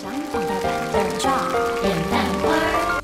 [0.00, 1.28] 想放大胆的照
[1.82, 3.02] 电蛋花儿。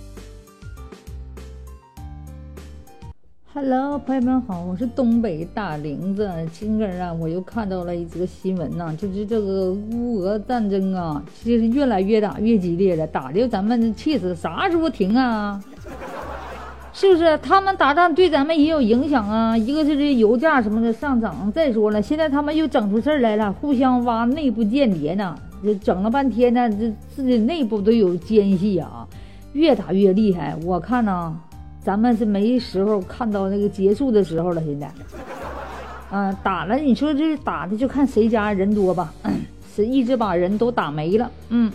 [3.52, 6.30] Hello，朋友们好，我是东北大玲子。
[6.52, 15.60] 今个儿啊，我又看到了一则新闻呐、就是这个乌俄战争啊，就是越来越打越激烈了，打的咱们气死，啥时候停啊？
[16.92, 17.36] 是不是？
[17.38, 29.08] 他们打仗对咱们也有影响啊，一个是这油价什么的上涨，再说了，现在他们又整出事儿来了，互相挖内部间谍呢，这整了半天呢，这自己内部都有奸细啊，
[29.54, 30.54] 越打越厉害。
[30.62, 31.34] 我看呢、
[31.82, 34.92] 咱们是没时候看到那个结束的时候了，现在，
[36.10, 39.12] 啊，打了，你说这打的就看谁家人多吧，
[39.74, 41.72] 是一直把人都打没了，嗯，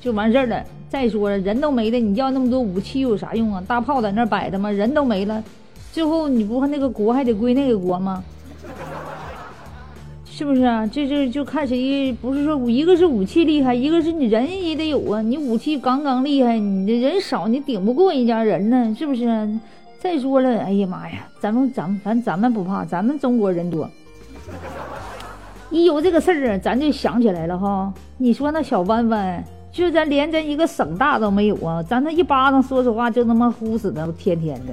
[0.00, 0.62] 就完事儿了。
[0.90, 3.62] 再说了，人都没了，你要那么多武器有啥用啊？
[3.66, 4.70] 大炮在那摆着吗？
[4.70, 5.42] 人都没了，
[5.92, 8.24] 最后你不看那个国还得归那个国吗？
[10.38, 10.86] 是不是啊？
[10.86, 15.20] 这这就看谁，不是说一个是武器厉害，一个是你人也得有啊。
[15.20, 19.26] 你武器刚刚厉害，你这人少，你顶不过人家人呢，是不是？
[19.98, 23.90] 再说了，哎呀妈呀，咱们咱们反正咱们不怕，咱们中国人多。
[25.70, 27.92] 一有这个事儿，咱就想起来了哈。
[28.16, 29.42] 你说那小弯弯，
[29.72, 34.72] 就咱连咱一个省大都没有啊，咱那一巴掌，说实话就他妈呼死的，天天的。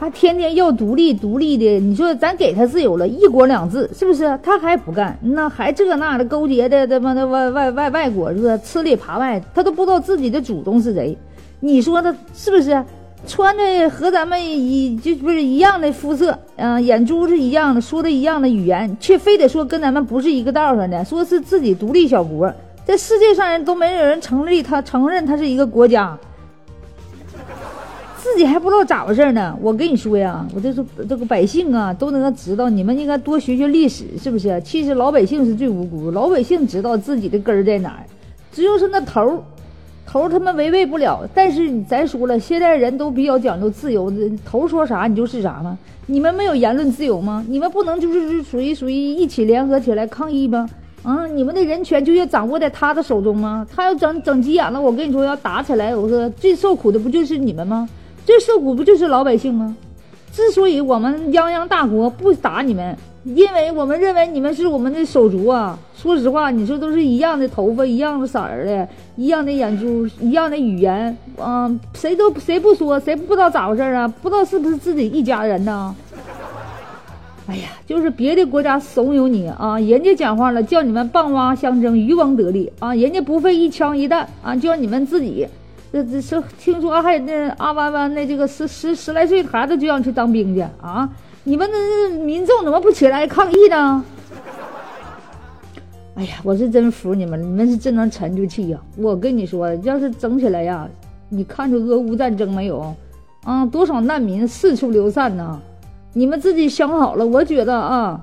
[0.00, 4.40] 他天天要独立独立的，你说咱给他自由了，一国两制是不是？
[4.42, 8.56] 他还不干，那还这那的勾结的他妈的外外外外国是吧？
[8.64, 11.14] 吃里扒外，他都不知道自己的祖宗是谁。
[11.60, 12.82] 你说他是不是？
[13.26, 22.50] 穿的和咱们一就不是一样的肤色，嗯、眼珠是一样的，说的一样的语言，却非得说跟咱们不是一个道上的，说是自己独立小国，
[22.86, 26.18] 在世界上人都没有人承认他承认他是一个国家。
[28.22, 29.56] 自己还不知道咋回事呢。
[29.62, 34.60] 我跟你说呀，我这是这个百姓啊，都能知道，你们应该多学学历史，是不是？
[34.62, 38.04] 其实老百姓是最无辜，老百姓知道自己的根儿在哪儿，
[38.52, 39.38] 只有是那头儿，
[40.06, 41.26] 头儿他们违背不了。
[41.34, 44.12] 但是你咱说了，现在人都比较讲究自由，
[44.44, 45.78] 头说啥你就是啥吗？
[46.06, 47.42] 你们没有言论自由吗？
[47.48, 50.68] 你们不能就是是属于属于一起联合起来抗议吗？
[51.02, 53.66] 啊，你们的人权就要掌握在他的手中吗？
[53.74, 57.88] 他要整整急眼了，我跟你说要打起来，我说最受苦的不就是你们吗？
[58.24, 59.76] 最受苦不就是老百姓吗？
[60.32, 65.76] 之所以我们泱泱大国不打你们，因为我们认为你们是我们的手足啊。
[65.96, 74.06] 说实话，你说都是一样的头发，一样的色儿的，一样的眼珠，一样的语言，嗯、谁都谁不说，谁不知道咋回事啊？
[74.22, 75.94] 不知道是不是自己一家人呢？
[77.48, 85.48] 哎呀，就是别的国家怂恿你啊，人家讲话了，叫你们棒蛙相争，渔翁得利啊，人家不费一枪一弹啊，就让你们自己。
[85.92, 91.08] 这这是听说还那阿弯弯那这个十十十来岁孩子就让去当兵去啊！
[91.42, 94.04] 你们那民众怎么不起来抗议呢？
[96.14, 100.86] 哎呀，我是真服你们，你们是真能沉住气呀、我跟你说，要是整起来呀，
[101.28, 102.94] 你看出俄乌战争没有？
[103.44, 105.60] 啊，多少难民四处流散呢？
[106.12, 108.20] 你们自己想好了，我觉得啊，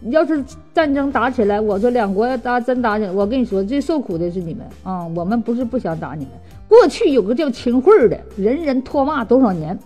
[0.00, 5.04] 你要是战争打起来，我说两国要打真打起来，我跟你说，最受苦的是你们啊！
[5.14, 6.32] 我们不是不想打你们。
[6.68, 9.76] 过去有个叫秦桧的，人人唾骂多少年。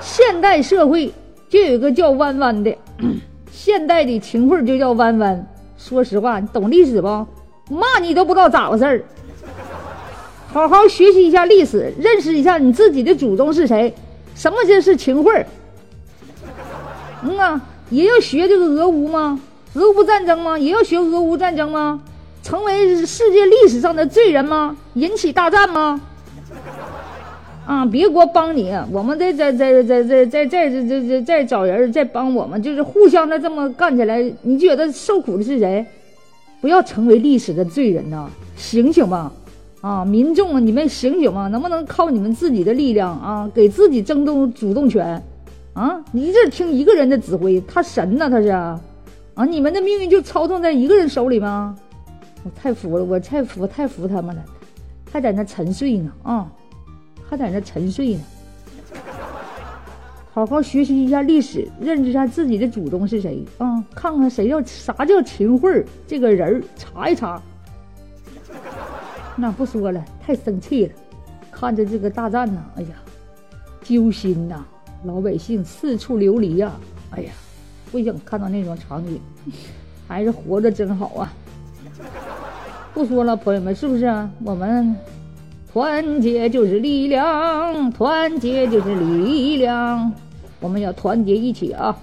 [0.00, 1.12] 现代社会
[1.48, 2.76] 就有个叫弯弯的，
[3.52, 5.46] 现代的秦桧就叫弯弯。
[5.78, 7.08] 说实话，你懂历史不？
[7.70, 9.02] 骂你都不知道咋回事儿。
[10.48, 13.94] 好好学习一下历史，认识一下你自己的祖宗是谁，
[14.34, 15.46] 什么叫是秦桧。
[17.22, 19.40] 嗯啊，也要学这个俄乌吗？
[19.74, 20.58] 俄乌战争吗？
[20.58, 22.00] 也要学俄乌战争吗？
[22.42, 24.76] 成为世界历史上的罪人吗？
[24.94, 26.00] 引起大战吗？
[27.66, 35.84] 啊，别国帮你，我们再再再再再再再再再再再找人再帮我们，就是互相的这么干起来，你觉得受苦的是谁？
[36.60, 38.28] 不要成为历史的罪人呐！
[38.56, 39.32] 醒醒吧！
[39.80, 41.48] 啊，民众啊，你们醒醒吧！
[41.48, 45.22] 能不能靠你们自己的力量啊，给自己争动主动权？
[45.74, 48.80] 啊，你这听一个人的指挥，他神呐，他是啊！
[49.48, 51.76] 你们的命运就操纵在一个人手里吗？
[52.44, 54.44] 我太服了，我太服太服他们了，
[55.10, 56.50] 还在那沉睡呢啊，
[57.28, 58.20] 还在那沉睡呢。
[60.32, 67.42] 好好学习一下历史，认识一下自己的祖宗是谁啊、看看谁叫啥叫秦桧儿这个人儿，查一查。
[69.36, 70.92] 那不说了，太生气了，
[71.50, 72.90] 看着这个大战呐，哎呀，
[73.82, 74.64] 揪心呐，
[75.04, 76.72] 老百姓四处流离呀、
[77.10, 77.32] 哎呀，
[77.92, 79.20] 不想看到那种场景，
[80.08, 81.32] 还是活着真好啊。
[82.94, 84.30] 不说了，朋友们，是不是啊？
[84.44, 84.96] 我们
[85.70, 90.12] 团结就是力量，团结就是力量，
[90.60, 91.96] 我们要团结一起啊！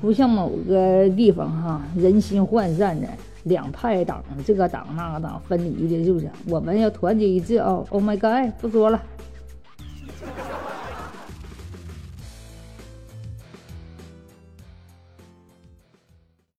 [0.00, 3.06] 不像某个地方哈，人心涣散的，
[3.44, 6.28] 两派党，这个党那个党分离的，是不是？
[6.48, 9.00] 我们要团结一致啊！Oh my god，不说了。